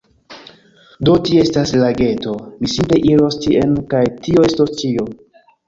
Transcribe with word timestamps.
Do, 1.09 1.13
tie 1.27 1.43
estas 1.47 1.73
lageto; 1.83 2.35
mi 2.63 2.71
simple 2.77 2.99
iros 3.13 3.39
tien 3.47 3.79
kaj 3.95 4.05
tio 4.27 4.49
estos 4.51 4.77
ĉio 4.85 5.11